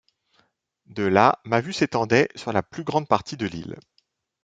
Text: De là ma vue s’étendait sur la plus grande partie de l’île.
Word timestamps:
De 0.87 1.03
là 1.03 1.37
ma 1.45 1.61
vue 1.61 1.73
s’étendait 1.73 2.27
sur 2.33 2.51
la 2.51 2.63
plus 2.63 2.83
grande 2.83 3.07
partie 3.07 3.37
de 3.37 3.45
l’île. 3.45 3.77